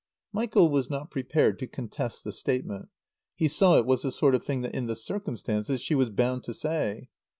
Michael 0.33 0.71
was 0.71 0.89
not 0.89 1.11
prepared 1.11 1.59
to 1.59 1.67
contest 1.67 2.23
the 2.23 2.31
statement. 2.31 2.89
He 3.35 3.47
saw 3.47 3.77
it 3.77 3.85
was 3.85 4.01
the 4.01 4.11
sort 4.11 4.33
of 4.33 4.43
thing 4.43 4.61
that 4.61 4.73
in 4.73 4.87
the 4.87 4.95
circumstances 4.95 5.79
she 5.79 5.93
was 5.93 6.09
bound 6.09 6.43
to 6.45 6.55
say. 6.55 7.09